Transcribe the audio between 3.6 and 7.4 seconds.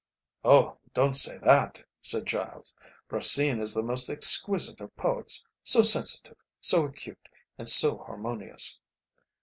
is the most exquisite of poets, so sensitive, so acute,